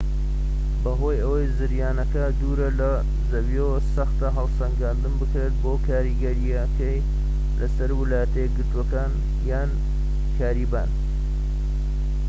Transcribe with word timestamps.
بەهۆی 0.83 1.21
ئەوەی 1.23 1.51
زریانەکە 1.57 2.25
دوورە 2.39 2.69
لە 2.79 2.91
زەویەوە 3.31 3.77
سەختە 3.93 4.27
هەڵسەنگاندن 4.37 5.13
بکرێت 5.19 5.55
بۆ 5.63 5.71
کاریگەریەکەی 5.87 7.05
لەسەر 7.59 7.89
ویلایەتە 7.93 8.37
یەکگرتوەکان 8.43 9.11
یان 9.49 9.69
کاریبیان 10.37 10.89